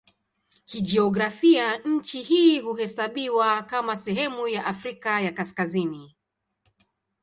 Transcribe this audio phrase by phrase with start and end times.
[0.65, 6.15] Kijiografia nchi hii huhesabiwa kama sehemu ya Afrika ya Kaskazini.